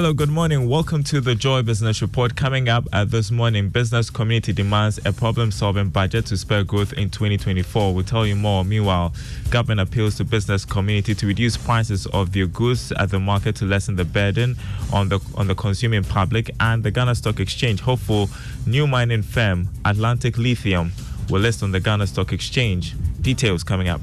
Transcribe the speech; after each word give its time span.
Hello, 0.00 0.14
good 0.14 0.30
morning. 0.30 0.66
Welcome 0.66 1.04
to 1.04 1.20
the 1.20 1.34
Joy 1.34 1.60
Business 1.60 2.00
Report. 2.00 2.34
Coming 2.34 2.70
up 2.70 2.86
at 2.90 3.10
this 3.10 3.30
morning, 3.30 3.68
business 3.68 4.08
community 4.08 4.50
demands 4.50 4.98
a 5.04 5.12
problem 5.12 5.50
solving 5.50 5.90
budget 5.90 6.24
to 6.24 6.38
spur 6.38 6.64
growth 6.64 6.94
in 6.94 7.10
2024. 7.10 7.92
We'll 7.92 8.02
tell 8.02 8.26
you 8.26 8.34
more. 8.34 8.64
Meanwhile, 8.64 9.12
government 9.50 9.80
appeals 9.80 10.16
to 10.16 10.24
business 10.24 10.64
community 10.64 11.14
to 11.14 11.26
reduce 11.26 11.58
prices 11.58 12.06
of 12.14 12.32
their 12.32 12.46
goods 12.46 12.92
at 12.92 13.10
the 13.10 13.20
market 13.20 13.56
to 13.56 13.66
lessen 13.66 13.96
the 13.96 14.06
burden 14.06 14.56
on 14.90 15.10
the 15.10 15.20
on 15.34 15.48
the 15.48 15.54
consuming 15.54 16.04
public. 16.04 16.50
And 16.60 16.82
the 16.82 16.90
Ghana 16.90 17.16
Stock 17.16 17.38
Exchange 17.38 17.82
hopeful 17.82 18.30
new 18.66 18.86
mining 18.86 19.20
firm 19.20 19.68
Atlantic 19.84 20.38
Lithium 20.38 20.92
will 21.28 21.42
list 21.42 21.62
on 21.62 21.72
the 21.72 21.80
Ghana 21.80 22.06
Stock 22.06 22.32
Exchange. 22.32 22.94
Details 23.20 23.62
coming 23.62 23.90
up. 23.90 24.00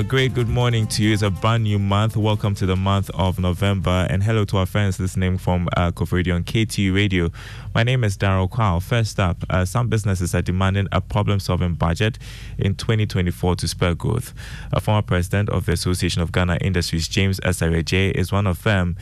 A 0.00 0.02
great 0.02 0.32
good 0.32 0.48
morning 0.48 0.86
to 0.86 1.02
you. 1.02 1.12
It's 1.12 1.20
a 1.20 1.28
brand 1.28 1.64
new 1.64 1.78
month. 1.78 2.16
Welcome 2.16 2.54
to 2.54 2.64
the 2.64 2.74
month 2.74 3.10
of 3.12 3.38
November. 3.38 4.06
And 4.08 4.22
hello 4.22 4.46
to 4.46 4.56
our 4.56 4.64
friends 4.64 4.98
listening 4.98 5.36
from 5.36 5.68
uh, 5.76 5.92
Radio 6.10 6.36
on 6.36 6.42
KTU 6.42 6.94
Radio. 6.94 7.30
My 7.74 7.82
name 7.82 8.02
is 8.02 8.16
Daryl 8.16 8.48
Kwao. 8.48 8.82
First 8.82 9.20
up, 9.20 9.44
uh, 9.50 9.66
some 9.66 9.88
businesses 9.88 10.34
are 10.34 10.40
demanding 10.40 10.88
a 10.90 11.02
problem 11.02 11.38
solving 11.38 11.74
budget 11.74 12.18
in 12.56 12.76
2024 12.76 13.56
to 13.56 13.68
spur 13.68 13.92
growth. 13.92 14.32
A 14.72 14.80
former 14.80 15.02
president 15.02 15.50
of 15.50 15.66
the 15.66 15.72
Association 15.72 16.22
of 16.22 16.32
Ghana 16.32 16.56
Industries, 16.62 17.06
James 17.06 17.38
Asare 17.40 18.12
is 18.12 18.32
one 18.32 18.46
of 18.46 18.62
them. 18.62 18.96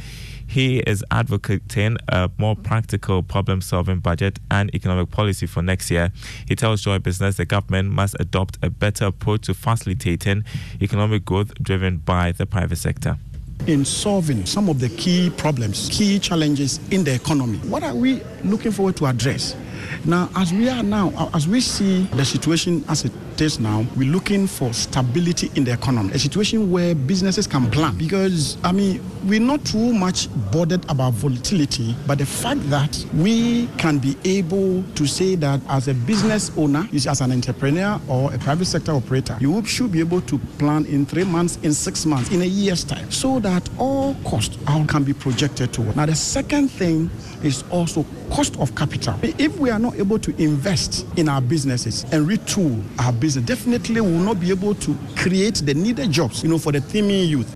He 0.48 0.78
is 0.80 1.04
advocating 1.10 1.98
a 2.08 2.30
more 2.38 2.56
practical 2.56 3.22
problem 3.22 3.60
solving 3.60 4.00
budget 4.00 4.38
and 4.50 4.74
economic 4.74 5.10
policy 5.10 5.46
for 5.46 5.62
next 5.62 5.90
year. 5.90 6.10
He 6.48 6.56
tells 6.56 6.80
Joy 6.80 6.98
Business 6.98 7.36
the 7.36 7.44
government 7.44 7.90
must 7.90 8.16
adopt 8.18 8.56
a 8.62 8.70
better 8.70 9.04
approach 9.04 9.42
to 9.42 9.54
facilitating 9.54 10.44
economic 10.80 11.26
growth 11.26 11.52
driven 11.62 11.98
by 11.98 12.32
the 12.32 12.46
private 12.46 12.76
sector 12.76 13.18
in 13.66 13.84
solving 13.84 14.46
some 14.46 14.68
of 14.68 14.80
the 14.80 14.88
key 14.88 15.30
problems, 15.30 15.88
key 15.92 16.18
challenges 16.18 16.80
in 16.90 17.04
the 17.04 17.14
economy. 17.14 17.58
What 17.58 17.82
are 17.82 17.94
we 17.94 18.22
looking 18.44 18.72
forward 18.72 18.96
to 18.96 19.06
address? 19.06 19.56
Now, 20.04 20.30
as 20.36 20.52
we 20.52 20.68
are 20.68 20.82
now, 20.82 21.30
as 21.34 21.46
we 21.48 21.60
see 21.60 22.04
the 22.14 22.24
situation 22.24 22.84
as 22.88 23.04
it 23.04 23.12
now, 23.60 23.86
we're 23.96 24.10
looking 24.10 24.48
for 24.48 24.72
stability 24.72 25.48
in 25.54 25.62
the 25.62 25.72
economy, 25.72 26.12
a 26.12 26.18
situation 26.18 26.72
where 26.72 26.92
businesses 26.92 27.46
can 27.46 27.70
plan. 27.70 27.96
Because, 27.96 28.58
I 28.64 28.72
mean, 28.72 29.00
we're 29.28 29.38
not 29.38 29.64
too 29.64 29.92
much 29.92 30.28
bothered 30.50 30.84
about 30.90 31.12
volatility, 31.12 31.94
but 32.04 32.18
the 32.18 32.26
fact 32.26 32.68
that 32.68 33.06
we 33.14 33.68
can 33.78 33.98
be 33.98 34.16
able 34.24 34.82
to 34.96 35.06
say 35.06 35.36
that 35.36 35.60
as 35.68 35.86
a 35.86 35.94
business 35.94 36.50
owner, 36.56 36.88
as 36.92 37.20
an 37.20 37.30
entrepreneur 37.30 38.00
or 38.08 38.34
a 38.34 38.38
private 38.38 38.64
sector 38.64 38.90
operator, 38.90 39.36
you 39.40 39.64
should 39.64 39.92
be 39.92 40.00
able 40.00 40.20
to 40.22 40.36
plan 40.58 40.84
in 40.86 41.06
three 41.06 41.22
months, 41.22 41.58
in 41.62 41.72
six 41.72 42.04
months, 42.06 42.32
in 42.32 42.42
a 42.42 42.44
year's 42.44 42.82
time, 42.82 43.08
so 43.08 43.38
that 43.38 43.68
all 43.78 44.16
costs 44.24 44.58
can 44.88 45.04
be 45.04 45.12
projected 45.12 45.72
toward. 45.72 45.94
Now, 45.94 46.06
the 46.06 46.16
second 46.16 46.70
thing 46.70 47.08
is 47.44 47.62
also 47.70 48.04
cost 48.32 48.58
of 48.58 48.74
capital. 48.74 49.14
If 49.22 49.56
we 49.60 49.70
are 49.70 49.78
not 49.78 49.94
able 49.94 50.18
to 50.18 50.42
invest 50.42 51.06
in 51.16 51.28
our 51.28 51.40
businesses 51.40 52.02
and 52.10 52.26
retool 52.26 52.82
our 52.98 53.12
business, 53.12 53.27
definitely 53.36 54.00
will 54.00 54.10
not 54.10 54.40
be 54.40 54.50
able 54.50 54.74
to 54.76 54.96
create 55.16 55.56
the 55.56 55.74
needed 55.74 56.10
jobs, 56.10 56.42
you 56.42 56.48
know, 56.48 56.58
for 56.58 56.72
the 56.72 56.80
teeming 56.80 57.28
youth. 57.28 57.54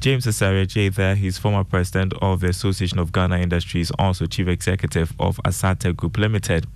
James 0.00 0.24
Asare 0.24 0.94
there, 0.94 1.14
he's 1.14 1.36
former 1.36 1.62
president 1.62 2.14
of 2.22 2.40
the 2.40 2.48
Association 2.48 2.98
of 2.98 3.12
Ghana 3.12 3.38
Industries, 3.38 3.90
also 3.98 4.24
chief 4.24 4.48
executive 4.48 5.12
of 5.18 5.36
Asate 5.44 5.94
Group 5.94 6.16
Limited 6.16 6.66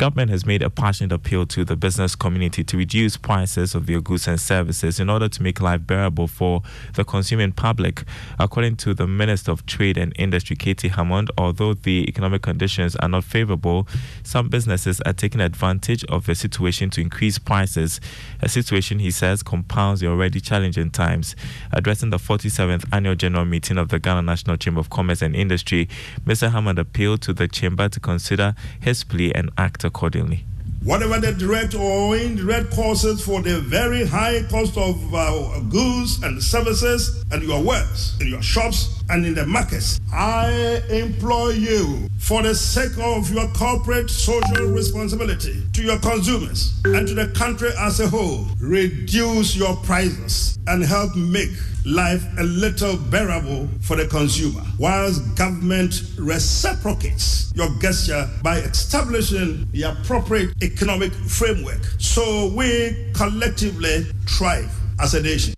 government 0.00 0.30
has 0.30 0.46
made 0.46 0.62
a 0.62 0.70
passionate 0.70 1.12
appeal 1.12 1.44
to 1.44 1.62
the 1.62 1.76
business 1.76 2.16
community 2.16 2.64
to 2.64 2.78
reduce 2.78 3.18
prices 3.18 3.74
of 3.74 3.84
their 3.84 4.00
goods 4.00 4.26
and 4.26 4.40
services 4.40 4.98
in 4.98 5.10
order 5.10 5.28
to 5.28 5.42
make 5.42 5.60
life 5.60 5.86
bearable 5.86 6.26
for 6.26 6.62
the 6.94 7.04
consuming 7.04 7.52
public. 7.52 8.04
According 8.38 8.76
to 8.76 8.94
the 8.94 9.06
Minister 9.06 9.52
of 9.52 9.66
Trade 9.66 9.98
and 9.98 10.14
Industry, 10.16 10.56
K.T. 10.56 10.88
Hammond, 10.88 11.30
although 11.36 11.74
the 11.74 12.08
economic 12.08 12.40
conditions 12.40 12.96
are 12.96 13.10
not 13.10 13.24
favorable, 13.24 13.86
some 14.22 14.48
businesses 14.48 15.02
are 15.02 15.12
taking 15.12 15.42
advantage 15.42 16.02
of 16.04 16.24
the 16.24 16.34
situation 16.34 16.88
to 16.88 17.02
increase 17.02 17.38
prices, 17.38 18.00
a 18.40 18.48
situation 18.48 19.00
he 19.00 19.10
says 19.10 19.42
compounds 19.42 20.00
the 20.00 20.06
already 20.06 20.40
challenging 20.40 20.88
times. 20.88 21.36
Addressing 21.72 22.08
the 22.08 22.16
47th 22.16 22.86
annual 22.90 23.16
general 23.16 23.44
meeting 23.44 23.76
of 23.76 23.90
the 23.90 23.98
Ghana 23.98 24.22
National 24.22 24.56
Chamber 24.56 24.80
of 24.80 24.88
Commerce 24.88 25.20
and 25.20 25.36
Industry, 25.36 25.90
Mr. 26.24 26.50
Hammond 26.50 26.78
appealed 26.78 27.20
to 27.20 27.34
the 27.34 27.46
chamber 27.46 27.90
to 27.90 28.00
consider 28.00 28.54
his 28.80 29.04
plea 29.04 29.30
and 29.34 29.50
act 29.58 29.84
accordingly. 29.90 30.44
Whatever 30.82 31.18
the 31.20 31.32
direct 31.32 31.74
or 31.74 32.16
indirect 32.16 32.70
causes 32.72 33.22
for 33.22 33.42
the 33.42 33.60
very 33.60 34.06
high 34.06 34.42
cost 34.48 34.78
of 34.78 34.96
uh, 35.14 35.60
goods 35.68 36.22
and 36.22 36.42
services 36.42 37.19
and 37.32 37.42
your 37.42 37.62
works 37.62 38.16
in 38.20 38.26
your 38.28 38.42
shops 38.42 39.02
and 39.10 39.24
in 39.26 39.34
the 39.34 39.46
markets, 39.46 40.00
I 40.12 40.82
implore 40.90 41.52
you, 41.52 42.08
for 42.18 42.42
the 42.42 42.54
sake 42.54 42.96
of 42.98 43.30
your 43.32 43.48
corporate 43.48 44.10
social 44.10 44.66
responsibility 44.66 45.62
to 45.72 45.82
your 45.82 45.98
consumers 45.98 46.80
and 46.84 47.06
to 47.08 47.14
the 47.14 47.28
country 47.28 47.70
as 47.78 48.00
a 48.00 48.08
whole, 48.08 48.46
reduce 48.60 49.56
your 49.56 49.76
prices 49.76 50.58
and 50.66 50.84
help 50.84 51.16
make 51.16 51.50
life 51.86 52.22
a 52.38 52.42
little 52.42 52.96
bearable 52.96 53.68
for 53.80 53.96
the 53.96 54.06
consumer, 54.06 54.62
whilst 54.78 55.34
government 55.36 56.02
reciprocates 56.18 57.52
your 57.54 57.68
gesture 57.80 58.28
by 58.42 58.58
establishing 58.58 59.66
the 59.72 59.82
appropriate 59.82 60.50
economic 60.62 61.12
framework 61.12 61.82
so 61.98 62.52
we 62.54 63.10
collectively 63.14 64.04
thrive 64.26 64.70
as 65.00 65.14
a 65.14 65.22
nation. 65.22 65.54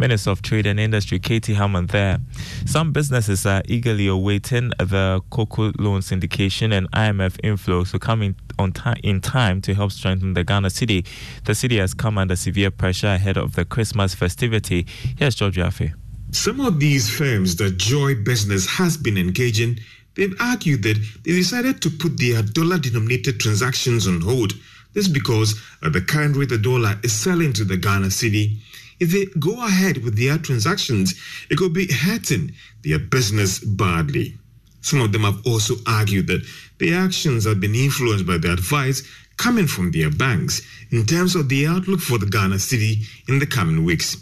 Minister 0.00 0.30
of 0.30 0.40
Trade 0.40 0.66
and 0.66 0.80
Industry 0.80 1.18
K.T. 1.18 1.52
Hammond 1.52 1.90
there. 1.90 2.20
Some 2.64 2.90
businesses 2.90 3.44
are 3.44 3.62
eagerly 3.66 4.06
awaiting 4.06 4.70
the 4.78 5.20
cocoa 5.28 5.72
loan 5.78 6.00
syndication 6.00 6.72
and 6.72 6.90
IMF 6.92 7.38
inflows 7.42 7.90
to 7.90 7.98
come 7.98 8.22
in, 8.22 8.34
on 8.58 8.72
in 9.02 9.20
time 9.20 9.60
to 9.60 9.74
help 9.74 9.92
strengthen 9.92 10.32
the 10.32 10.42
Ghana 10.42 10.68
cedi. 10.68 11.06
The 11.44 11.52
cedi 11.52 11.78
has 11.78 11.92
come 11.92 12.16
under 12.16 12.34
severe 12.34 12.70
pressure 12.70 13.08
ahead 13.08 13.36
of 13.36 13.56
the 13.56 13.66
Christmas 13.66 14.14
festivity. 14.14 14.86
Here's 15.18 15.34
George 15.34 15.58
Effah. 15.58 15.92
Some 16.32 16.60
of 16.60 16.80
these 16.80 17.10
firms 17.10 17.56
that 17.56 17.76
Joy 17.76 18.14
Business 18.14 18.66
has 18.66 18.96
been 18.96 19.18
engaging, 19.18 19.80
they've 20.14 20.34
argued 20.40 20.82
that 20.84 20.96
they 21.24 21.32
decided 21.32 21.82
to 21.82 21.90
put 21.90 22.18
their 22.18 22.40
dollar 22.40 22.78
denominated 22.78 23.38
transactions 23.38 24.06
on 24.06 24.22
hold. 24.22 24.54
This 24.94 25.08
because 25.08 25.60
at 25.84 25.92
the 25.92 26.00
current 26.00 26.38
rate 26.38 26.48
the 26.48 26.56
dollar 26.56 26.98
is 27.02 27.12
selling 27.12 27.52
to 27.52 27.64
the 27.64 27.76
Ghana 27.76 28.06
cedi 28.06 28.60
if 29.00 29.10
they 29.12 29.26
go 29.40 29.64
ahead 29.64 30.04
with 30.04 30.16
their 30.18 30.38
transactions, 30.38 31.14
it 31.50 31.56
could 31.56 31.72
be 31.72 31.90
hurting 31.90 32.52
their 32.84 32.98
business 32.98 33.58
badly. 33.58 34.36
Some 34.82 35.00
of 35.00 35.12
them 35.12 35.22
have 35.22 35.44
also 35.46 35.74
argued 35.86 36.26
that 36.28 36.46
their 36.78 36.98
actions 37.00 37.44
have 37.44 37.60
been 37.60 37.74
influenced 37.74 38.26
by 38.26 38.38
the 38.38 38.52
advice 38.52 39.02
coming 39.36 39.66
from 39.66 39.90
their 39.90 40.10
banks 40.10 40.62
in 40.90 41.06
terms 41.06 41.34
of 41.34 41.48
the 41.48 41.66
outlook 41.66 42.00
for 42.00 42.18
the 42.18 42.26
Ghana 42.26 42.56
cedi 42.56 43.06
in 43.28 43.38
the 43.38 43.46
coming 43.46 43.84
weeks. 43.84 44.16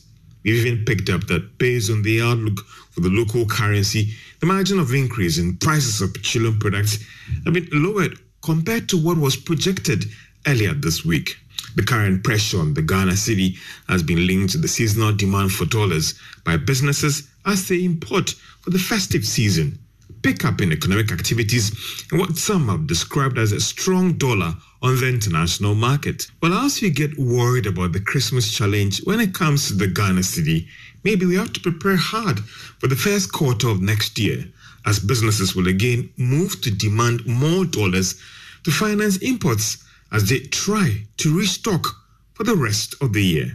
We've 0.44 0.64
even 0.64 0.84
picked 0.84 1.10
up 1.10 1.26
that 1.26 1.58
based 1.58 1.90
on 1.90 2.02
the 2.02 2.22
outlook 2.22 2.60
for 2.92 3.00
the 3.00 3.08
local 3.08 3.44
currency, 3.46 4.14
the 4.40 4.46
margin 4.46 4.78
of 4.78 4.94
increase 4.94 5.38
in 5.38 5.56
prices 5.56 6.00
of 6.00 6.14
petroleum 6.14 6.58
products 6.58 6.98
have 7.44 7.54
been 7.54 7.68
lowered 7.72 8.18
compared 8.42 8.88
to 8.90 8.96
what 8.96 9.18
was 9.18 9.36
projected 9.36 10.04
earlier 10.46 10.72
this 10.72 11.04
week. 11.04 11.36
The 11.78 11.84
current 11.84 12.24
pressure 12.24 12.58
on 12.58 12.74
the 12.74 12.82
Ghana 12.82 13.12
cedi 13.12 13.56
has 13.88 14.02
been 14.02 14.26
linked 14.26 14.50
to 14.50 14.58
the 14.58 14.66
seasonal 14.66 15.12
demand 15.12 15.52
for 15.52 15.64
dollars 15.64 16.14
by 16.42 16.56
businesses 16.56 17.28
as 17.46 17.68
they 17.68 17.84
import 17.84 18.30
for 18.62 18.70
the 18.70 18.80
festive 18.80 19.24
season, 19.24 19.78
pickup 20.22 20.60
in 20.60 20.72
economic 20.72 21.12
activities, 21.12 21.70
and 22.10 22.18
what 22.18 22.36
some 22.36 22.66
have 22.66 22.88
described 22.88 23.38
as 23.38 23.52
a 23.52 23.60
strong 23.60 24.14
dollar 24.14 24.56
on 24.82 24.98
the 24.98 25.08
international 25.08 25.76
market. 25.76 26.26
But 26.40 26.50
as 26.50 26.82
we 26.82 26.90
get 26.90 27.16
worried 27.16 27.66
about 27.66 27.92
the 27.92 28.00
Christmas 28.00 28.50
challenge 28.52 29.00
when 29.04 29.20
it 29.20 29.32
comes 29.32 29.68
to 29.68 29.74
the 29.74 29.86
Ghana 29.86 30.22
cedi, 30.22 30.66
maybe 31.04 31.26
we 31.26 31.36
have 31.36 31.52
to 31.52 31.60
prepare 31.60 31.94
hard 31.94 32.40
for 32.80 32.88
the 32.88 32.96
first 32.96 33.30
quarter 33.30 33.68
of 33.68 33.80
next 33.80 34.18
year 34.18 34.44
as 34.84 34.98
businesses 34.98 35.54
will 35.54 35.68
again 35.68 36.10
move 36.16 36.60
to 36.62 36.72
demand 36.72 37.24
more 37.24 37.64
dollars 37.64 38.20
to 38.64 38.72
finance 38.72 39.18
imports 39.18 39.84
as 40.12 40.28
they 40.28 40.40
try 40.40 41.06
to 41.18 41.36
restock 41.36 41.86
for 42.34 42.44
the 42.44 42.56
rest 42.56 42.94
of 43.00 43.12
the 43.12 43.22
year. 43.22 43.52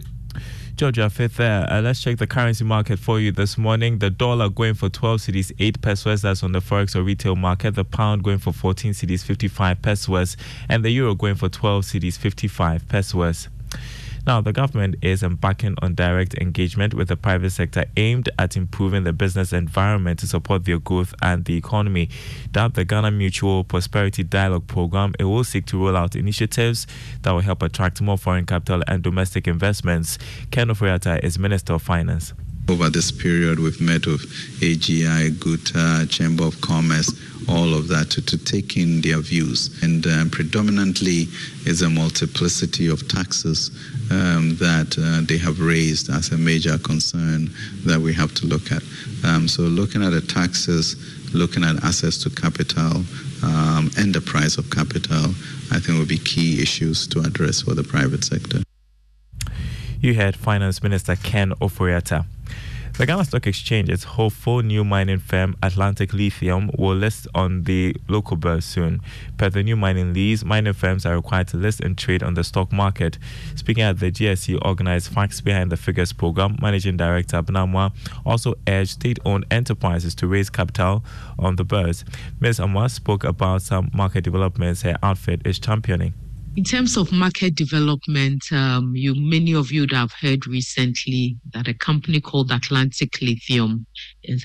George 0.76 0.96
Effah 0.96 1.32
there. 1.36 1.72
Uh, 1.72 1.80
let's 1.80 2.02
check 2.02 2.18
the 2.18 2.26
currency 2.26 2.64
market 2.64 2.98
for 2.98 3.20
you 3.20 3.30
this 3.30 3.56
morning. 3.56 4.00
The 4.00 4.10
dollar 4.10 4.48
going 4.48 4.74
for 4.74 4.88
12 4.88 5.20
cedis, 5.20 5.52
8 5.60 5.80
pesewas. 5.80 6.22
That's 6.22 6.42
on 6.42 6.50
the 6.50 6.58
forex 6.58 6.96
or 6.96 7.04
retail 7.04 7.36
market. 7.36 7.76
The 7.76 7.84
pound 7.84 8.24
going 8.24 8.38
for 8.38 8.52
14 8.52 8.92
cedis, 8.92 9.22
55 9.22 9.80
pesewas. 9.80 10.36
And 10.68 10.84
the 10.84 10.90
euro 10.90 11.14
going 11.14 11.36
for 11.36 11.48
12 11.48 11.84
cedis, 11.84 12.18
55 12.18 12.88
pesewas. 12.88 13.48
Now, 14.26 14.40
the 14.40 14.52
government 14.52 14.96
is 15.02 15.22
embarking 15.22 15.74
on 15.82 15.94
direct 15.94 16.34
engagement 16.38 16.94
with 16.94 17.08
the 17.08 17.16
private 17.16 17.50
sector 17.50 17.84
aimed 17.96 18.30
at 18.38 18.56
improving 18.56 19.04
the 19.04 19.12
business 19.12 19.52
environment 19.52 20.18
to 20.20 20.26
support 20.26 20.64
their 20.64 20.78
growth 20.78 21.14
and 21.20 21.44
the 21.44 21.56
economy. 21.56 22.08
Dubbed 22.50 22.76
the 22.76 22.86
Ghana 22.86 23.10
Mutual 23.10 23.64
Prosperity 23.64 24.22
Dialogue 24.22 24.66
Program, 24.66 25.12
it 25.18 25.24
will 25.24 25.44
seek 25.44 25.66
to 25.66 25.78
roll 25.78 25.96
out 25.96 26.16
initiatives 26.16 26.86
that 27.22 27.32
will 27.32 27.40
help 27.40 27.62
attract 27.62 28.00
more 28.00 28.16
foreign 28.16 28.46
capital 28.46 28.82
and 28.88 29.02
domestic 29.02 29.46
investments. 29.46 30.18
Ken 30.50 30.68
Ofori-Atta 30.68 31.24
is 31.24 31.38
Minister 31.38 31.74
of 31.74 31.82
Finance. 31.82 32.32
Over 32.66 32.88
this 32.88 33.12
period, 33.12 33.60
we've 33.60 33.80
met 33.80 34.06
with 34.06 34.22
AGI, 34.60 35.38
GUTA, 35.38 36.06
Chamber 36.08 36.44
of 36.44 36.58
Commerce, 36.62 37.12
all 37.46 37.74
of 37.74 37.88
that 37.88 38.10
to, 38.12 38.22
to 38.22 38.38
take 38.38 38.78
in 38.78 39.02
their 39.02 39.18
views. 39.18 39.82
And 39.82 40.06
um, 40.06 40.30
predominantly 40.30 41.28
is 41.66 41.82
a 41.82 41.90
multiplicity 41.90 42.88
of 42.88 43.06
taxes 43.06 43.70
um, 44.10 44.56
that 44.56 44.96
uh, 44.98 45.26
they 45.26 45.36
have 45.36 45.60
raised 45.60 46.08
as 46.08 46.32
a 46.32 46.38
major 46.38 46.78
concern 46.78 47.50
that 47.84 48.00
we 48.00 48.14
have 48.14 48.32
to 48.36 48.46
look 48.46 48.72
at. 48.72 48.82
Um, 49.24 49.46
so 49.46 49.62
looking 49.62 50.02
at 50.02 50.10
the 50.10 50.22
taxes, 50.22 50.96
looking 51.34 51.64
at 51.64 51.84
access 51.84 52.16
to 52.22 52.30
capital, 52.30 53.04
um, 53.44 53.90
and 53.98 54.14
the 54.14 54.22
price 54.22 54.56
of 54.56 54.70
capital, 54.70 55.34
I 55.70 55.80
think 55.80 55.98
will 55.98 56.06
be 56.06 56.16
key 56.16 56.62
issues 56.62 57.06
to 57.08 57.20
address 57.20 57.60
for 57.60 57.74
the 57.74 57.84
private 57.84 58.24
sector. 58.24 58.62
You 60.00 60.14
heard 60.14 60.34
Finance 60.34 60.82
Minister 60.82 61.16
Ken 61.16 61.50
Ofori-Atta. 61.60 62.24
The 62.96 63.06
Ghana 63.06 63.24
Stock 63.24 63.48
Exchange 63.48 63.88
is 63.88 64.04
hopeful 64.04 64.62
new 64.62 64.84
mining 64.84 65.18
firm 65.18 65.56
Atlantic 65.64 66.12
Lithium 66.12 66.70
will 66.78 66.94
list 66.94 67.26
on 67.34 67.64
the 67.64 67.96
local 68.06 68.36
bourse 68.36 68.64
soon. 68.64 69.00
Per 69.36 69.50
the 69.50 69.64
new 69.64 69.74
mining 69.74 70.14
lease, 70.14 70.44
mining 70.44 70.74
firms 70.74 71.04
are 71.04 71.16
required 71.16 71.48
to 71.48 71.56
list 71.56 71.80
and 71.80 71.98
trade 71.98 72.22
on 72.22 72.34
the 72.34 72.44
stock 72.44 72.72
market. 72.72 73.18
Speaking 73.56 73.82
at 73.82 73.98
the 73.98 74.12
GSE 74.12 74.64
organized 74.64 75.12
Facts 75.12 75.40
Behind 75.40 75.72
the 75.72 75.76
Figures 75.76 76.12
program, 76.12 76.56
Managing 76.62 76.96
Director 76.96 77.42
Abena 77.42 77.66
Amoah 77.66 77.92
also 78.24 78.54
urged 78.68 78.92
state 78.92 79.18
owned 79.24 79.44
enterprises 79.50 80.14
to 80.14 80.28
raise 80.28 80.48
capital 80.48 81.04
on 81.36 81.56
the 81.56 81.64
bourse. 81.64 82.04
Ms. 82.38 82.60
Amoah 82.60 82.88
spoke 82.88 83.24
about 83.24 83.62
some 83.62 83.90
market 83.92 84.22
developments 84.22 84.82
her 84.82 84.96
outfit 85.02 85.42
is 85.44 85.58
championing. 85.58 86.14
In 86.56 86.62
terms 86.62 86.96
of 86.96 87.10
market 87.10 87.56
development, 87.56 88.44
um, 88.52 88.94
you 88.94 89.12
many 89.16 89.52
of 89.52 89.72
you 89.72 89.80
would 89.80 89.92
have 89.92 90.12
heard 90.12 90.46
recently 90.46 91.36
that 91.52 91.66
a 91.66 91.74
company 91.74 92.20
called 92.20 92.52
Atlantic 92.52 93.20
Lithium 93.20 93.86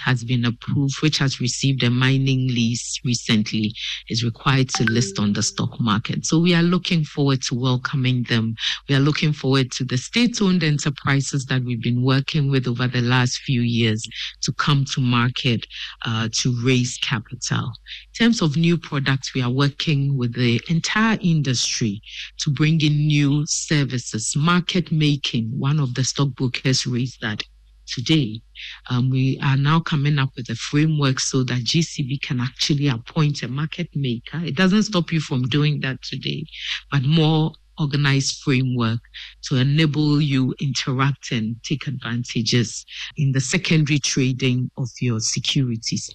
has 0.03 0.23
been 0.23 0.43
approved, 0.43 1.01
which 1.03 1.19
has 1.19 1.39
received 1.39 1.83
a 1.83 1.89
mining 1.91 2.47
lease 2.47 2.99
recently, 3.05 3.73
is 4.09 4.23
required 4.23 4.69
to 4.69 4.83
list 4.85 5.19
on 5.19 5.33
the 5.33 5.43
stock 5.43 5.79
market. 5.79 6.25
So 6.25 6.39
we 6.39 6.55
are 6.55 6.63
looking 6.63 7.03
forward 7.03 7.43
to 7.43 7.55
welcoming 7.55 8.23
them. 8.23 8.55
We 8.87 8.95
are 8.95 8.99
looking 8.99 9.31
forward 9.31 9.71
to 9.73 9.85
the 9.85 9.97
state-owned 9.97 10.63
enterprises 10.63 11.45
that 11.45 11.63
we've 11.63 11.81
been 11.81 12.03
working 12.03 12.49
with 12.49 12.67
over 12.67 12.87
the 12.87 13.01
last 13.01 13.37
few 13.39 13.61
years 13.61 14.05
to 14.41 14.51
come 14.53 14.83
to 14.93 15.01
market 15.01 15.65
uh, 16.05 16.29
to 16.33 16.59
raise 16.65 16.97
capital. 16.97 17.71
In 18.19 18.25
terms 18.25 18.41
of 18.41 18.57
new 18.57 18.77
products, 18.77 19.33
we 19.33 19.41
are 19.41 19.49
working 19.49 20.17
with 20.17 20.33
the 20.33 20.61
entire 20.67 21.17
industry 21.21 22.01
to 22.39 22.49
bring 22.49 22.81
in 22.81 23.07
new 23.07 23.45
services, 23.47 24.35
market 24.35 24.91
making. 24.91 25.57
One 25.57 25.79
of 25.79 25.93
the 25.93 26.03
stockbrokers 26.03 26.85
raised 26.85 27.21
that 27.21 27.43
today. 27.87 28.41
Um, 28.89 29.09
we 29.09 29.39
are 29.41 29.55
now 29.55 29.79
coming 29.79 30.19
up 30.19 30.31
with 30.35 30.49
a 30.49 30.55
framework 30.55 31.21
so 31.21 31.45
that 31.45 31.63
GCB 31.63 32.21
can 32.21 32.41
actually 32.41 32.89
appoint 32.89 33.41
a 33.41 33.47
market 33.47 33.87
maker. 33.95 34.41
It 34.43 34.57
doesn't 34.57 34.83
stop 34.83 35.13
you 35.13 35.21
from 35.21 35.43
doing 35.43 35.79
that 35.79 36.01
today, 36.01 36.45
but 36.91 37.03
more 37.03 37.53
organized 37.77 38.41
framework 38.43 38.99
to 39.43 39.55
enable 39.55 40.19
you 40.19 40.53
interact 40.59 41.31
and 41.31 41.55
take 41.63 41.87
advantages 41.87 42.85
in 43.15 43.31
the 43.31 43.39
secondary 43.39 43.99
trading 43.99 44.69
of 44.75 44.89
your 44.99 45.21
securities. 45.21 46.13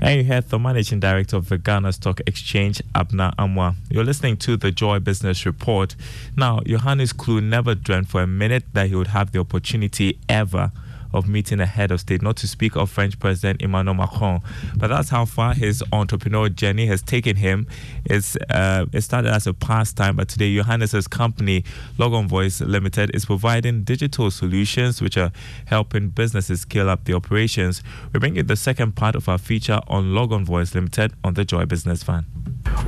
And 0.00 0.16
you 0.16 0.24
heard 0.24 0.48
the 0.48 0.60
managing 0.60 1.00
director 1.00 1.36
of 1.36 1.48
the 1.48 1.58
Ghana 1.58 1.92
Stock 1.92 2.20
Exchange, 2.24 2.80
Abena 2.94 3.34
Amoah. 3.34 3.74
You're 3.90 4.04
listening 4.04 4.36
to 4.38 4.56
the 4.56 4.70
Joy 4.70 5.00
Business 5.00 5.44
Report. 5.44 5.96
Now, 6.36 6.60
Johannes 6.60 7.12
Klou 7.12 7.42
never 7.42 7.74
dreamt 7.74 8.08
for 8.08 8.22
a 8.22 8.26
minute 8.26 8.62
that 8.74 8.88
he 8.88 8.94
would 8.94 9.08
have 9.08 9.32
the 9.32 9.40
opportunity 9.40 10.18
ever 10.28 10.70
of 11.12 11.28
meeting 11.28 11.60
a 11.60 11.66
head 11.66 11.90
of 11.90 12.00
state, 12.00 12.22
not 12.22 12.36
to 12.38 12.48
speak 12.48 12.76
of 12.76 12.90
French 12.90 13.18
President 13.18 13.62
Emmanuel 13.62 13.94
Macron. 13.94 14.40
But 14.76 14.88
that's 14.88 15.10
how 15.10 15.24
far 15.24 15.54
his 15.54 15.82
entrepreneurial 15.92 16.54
journey 16.54 16.86
has 16.86 17.02
taken 17.02 17.36
him. 17.36 17.66
It's, 18.04 18.36
uh, 18.50 18.86
it 18.92 19.02
started 19.02 19.32
as 19.32 19.46
a 19.46 19.54
pastime, 19.54 20.16
but 20.16 20.28
today 20.28 20.54
Johannes's 20.54 21.08
company, 21.08 21.64
Logon 21.96 22.28
Voice 22.28 22.60
Limited, 22.60 23.14
is 23.14 23.24
providing 23.24 23.84
digital 23.84 24.30
solutions 24.30 25.00
which 25.00 25.16
are 25.16 25.32
helping 25.66 26.08
businesses 26.10 26.60
scale 26.60 26.88
up 26.88 27.04
the 27.04 27.14
operations. 27.14 27.82
We 28.12 28.20
bring 28.20 28.36
you 28.36 28.42
the 28.42 28.56
second 28.56 28.96
part 28.96 29.14
of 29.14 29.28
our 29.28 29.38
feature 29.38 29.80
on 29.88 30.14
Logon 30.14 30.44
Voice 30.44 30.74
Limited 30.74 31.12
on 31.24 31.34
the 31.34 31.44
Joy 31.44 31.64
Business 31.64 32.02
Van. 32.02 32.26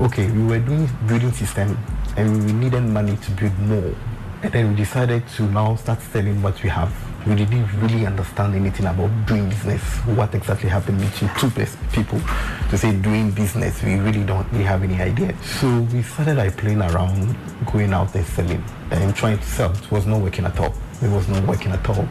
Okay, 0.01 0.31
we 0.31 0.45
were 0.45 0.59
doing 0.59 0.89
building 1.07 1.33
system 1.33 1.79
and 2.17 2.45
we 2.45 2.53
needed 2.53 2.83
money 2.83 3.17
to 3.17 3.31
build 3.33 3.59
more. 3.61 3.95
And 4.43 4.53
then 4.53 4.71
we 4.71 4.77
decided 4.77 5.27
to 5.37 5.43
now 5.43 5.77
start 5.77 6.01
selling 6.01 6.43
what 6.43 6.63
we 6.63 6.69
have 6.71 6.93
we 7.27 7.35
didn't 7.35 7.67
really 7.81 8.07
understand 8.07 8.55
anything 8.55 8.87
about 8.87 9.11
doing 9.27 9.49
business. 9.49 9.83
What 10.07 10.35
exactly 10.35 10.71
happened 10.71 11.01
between 11.01 11.31
two 11.37 11.51
people 11.93 12.19
to 12.71 12.79
say 12.79 12.97
doing 12.97 13.31
business, 13.31 13.83
we 13.83 13.97
really 13.97 14.25
don't 14.25 14.51
really 14.53 14.65
have 14.65 14.83
any 14.83 15.01
idea. 15.01 15.37
So 15.43 15.81
we 15.93 16.03
started 16.03 16.39
like 16.39 16.57
playing 16.57 16.81
around, 16.81 17.37
going 17.73 17.93
out 17.93 18.15
and 18.15 18.25
selling 18.25 18.65
and 18.91 19.15
trying 19.15 19.39
to 19.39 19.45
sell. 19.45 19.73
It 19.73 19.91
was 19.91 20.07
not 20.07 20.21
working 20.23 20.47
at 20.47 20.59
all. 20.59 20.75
It 21.03 21.11
was 21.11 21.29
not 21.29 21.47
working 21.47 21.73
at 21.73 21.87
all. 21.91 22.09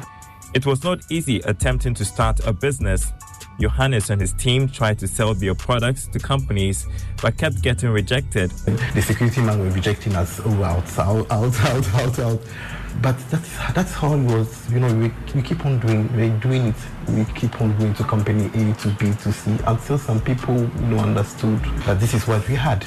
It 0.53 0.65
was 0.65 0.83
not 0.83 0.99
easy 1.09 1.39
attempting 1.41 1.95
to 1.95 2.05
start 2.05 2.39
a 2.45 2.53
business. 2.53 3.11
Johannes 3.59 4.09
and 4.09 4.19
his 4.21 4.33
team 4.33 4.67
tried 4.67 4.99
to 4.99 5.07
sell 5.07 5.33
their 5.33 5.55
products 5.55 6.07
to 6.07 6.19
companies 6.19 6.87
but 7.21 7.37
kept 7.37 7.61
getting 7.61 7.89
rejected. 7.89 8.51
The 8.51 9.01
security 9.01 9.41
man 9.41 9.59
was 9.59 9.75
rejecting 9.75 10.15
us, 10.15 10.39
oh, 10.43 10.63
out, 10.63 10.97
out, 10.97 11.31
out, 11.31 11.59
out, 11.63 11.93
out, 11.95 12.19
out 12.19 12.41
but 13.01 13.17
that's 13.29 13.49
that's 13.73 13.93
how 13.93 14.13
it 14.13 14.23
was. 14.23 14.71
You 14.71 14.79
know, 14.79 14.93
we, 14.95 15.11
we 15.33 15.41
keep 15.41 15.65
on 15.65 15.79
doing 15.79 16.11
we're 16.15 16.37
doing 16.39 16.67
it. 16.67 16.75
We 17.09 17.25
keep 17.33 17.61
on 17.61 17.77
going 17.77 17.93
to 17.95 18.03
company 18.03 18.45
A 18.47 18.73
to 18.73 18.89
B 18.99 19.11
to 19.23 19.31
C 19.31 19.57
until 19.65 19.97
some 19.97 20.19
people 20.21 20.55
you 20.57 20.87
know 20.87 20.99
understood 20.99 21.59
that 21.85 21.99
this 21.99 22.13
is 22.13 22.27
what 22.27 22.47
we 22.49 22.55
had. 22.55 22.85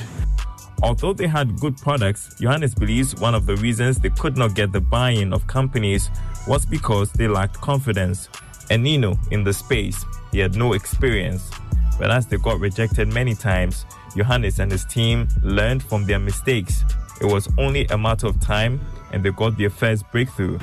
Although 0.83 1.13
they 1.13 1.29
had 1.29 1.57
good 1.61 1.77
products, 1.77 2.35
Johannes 2.41 2.75
believes 2.75 3.15
one 3.15 3.35
of 3.35 3.47
the 3.47 3.57
reasons 3.57 4.01
they 4.01 4.11
could 4.11 4.37
not 4.37 4.55
get 4.55 4.73
the 4.73 4.81
buy-in 4.81 5.33
of 5.33 5.47
companies 5.47 6.11
was 6.49 6.67
because 6.67 7.13
they 7.13 7.29
lacked 7.29 7.61
confidence. 7.61 8.29
And 8.71 8.83
Nino 8.83 9.19
in 9.31 9.45
the 9.45 9.53
space, 9.53 10.05
he 10.31 10.39
had 10.39 10.57
no 10.57 10.73
experience. 10.73 11.51
But 11.99 12.11
as 12.11 12.27
they 12.27 12.37
got 12.39 12.59
rejected 12.59 13.13
many 13.13 13.35
times, 13.35 13.85
Johannes 14.17 14.59
and 14.59 14.71
his 14.71 14.85
team 14.85 15.29
learned 15.43 15.83
from 15.83 16.07
their 16.07 16.19
mistakes. 16.19 16.85
It 17.21 17.27
was 17.27 17.49
only 17.59 17.87
a 17.87 17.99
matter 17.99 18.27
of 18.27 18.41
time 18.41 18.81
and 19.13 19.23
they 19.23 19.31
got 19.31 19.57
their 19.57 19.71
first 19.71 20.11
breakthrough. 20.11 20.59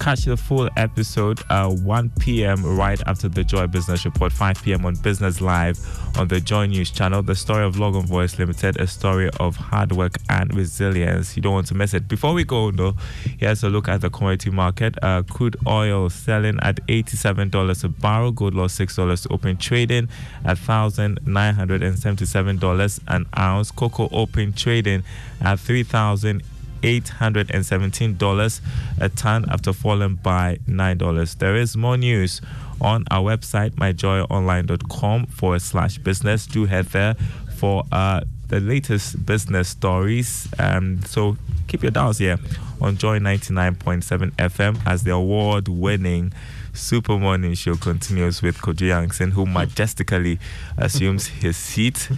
Catch 0.00 0.24
the 0.24 0.36
full 0.36 0.68
episode 0.78 1.40
uh, 1.50 1.68
1 1.68 2.10
p.m. 2.18 2.64
right 2.64 3.00
after 3.06 3.28
the 3.28 3.44
Joy 3.44 3.66
Business 3.66 4.06
Report, 4.06 4.32
5 4.32 4.62
p.m. 4.62 4.86
on 4.86 4.94
Business 4.96 5.42
Live 5.42 5.78
on 6.18 6.28
the 6.28 6.40
Joy 6.40 6.64
News 6.66 6.90
channel. 6.90 7.22
The 7.22 7.34
story 7.34 7.64
of 7.64 7.78
Logan 7.78 8.06
Voice 8.06 8.38
Limited, 8.38 8.80
a 8.80 8.86
story 8.86 9.28
of 9.38 9.56
hard 9.56 9.92
work 9.92 10.16
and 10.30 10.54
resilience. 10.54 11.36
You 11.36 11.42
don't 11.42 11.52
want 11.52 11.66
to 11.66 11.74
miss 11.74 11.92
it. 11.92 12.08
Before 12.08 12.32
we 12.32 12.44
go, 12.44 12.70
though, 12.70 12.94
here's 13.38 13.62
a 13.62 13.68
look 13.68 13.88
at 13.88 14.00
the 14.00 14.08
commodity 14.08 14.48
market. 14.50 14.94
Uh, 15.02 15.22
crude 15.22 15.56
oil 15.66 16.08
selling 16.08 16.58
at 16.62 16.76
$87 16.86 17.84
a 17.84 17.88
barrel, 17.88 18.32
gold 18.32 18.54
lost 18.54 18.80
$6 18.80 19.22
to 19.22 19.28
open 19.32 19.58
trading 19.58 20.08
at 20.46 20.56
$1,977 20.56 23.00
an 23.06 23.26
ounce. 23.38 23.70
Cocoa 23.70 24.08
open 24.12 24.54
trading 24.54 25.02
at 25.42 25.60
3000 25.60 26.42
$817 26.82 28.60
a 29.00 29.08
ton 29.08 29.44
after 29.50 29.72
falling 29.72 30.16
by 30.16 30.58
$9. 30.68 31.38
There 31.38 31.56
is 31.56 31.76
more 31.76 31.96
news 31.96 32.40
on 32.80 33.04
our 33.10 33.36
website, 33.36 33.70
myjoyonline.com 33.72 35.26
forward 35.26 35.62
slash 35.62 35.98
business. 35.98 36.46
Do 36.46 36.66
head 36.66 36.86
there 36.86 37.14
for 37.56 37.84
uh, 37.92 38.22
the 38.48 38.60
latest 38.60 39.24
business 39.24 39.68
stories. 39.68 40.48
Um, 40.58 41.02
so 41.04 41.36
keep 41.68 41.82
your 41.82 41.92
dials 41.92 42.18
here 42.18 42.38
on 42.80 42.96
Joy 42.96 43.18
99.7 43.18 44.32
FM 44.32 44.78
as 44.86 45.04
the 45.04 45.12
award 45.12 45.68
winning 45.68 46.32
Super 46.72 47.18
Morning 47.18 47.54
Show 47.54 47.76
continues 47.76 48.42
with 48.42 48.58
Kojo 48.58 48.86
Yankson, 48.88 49.32
who 49.32 49.44
majestically 49.44 50.38
assumes 50.78 51.26
his 51.26 51.56
seat 51.56 52.08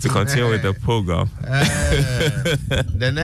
to 0.00 0.08
continue 0.08 0.50
with 0.50 0.62
the 0.62 0.74
program. 0.82 1.30
Uh, 1.46 2.82
you 3.16 3.23